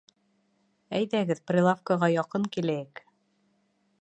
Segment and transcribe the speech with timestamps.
[1.01, 3.05] Әйҙәгеҙ, прилавкаға яҡын киләйек